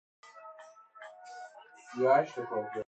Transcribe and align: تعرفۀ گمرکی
تعرفۀ 1.97 2.41
گمرکی 2.49 2.79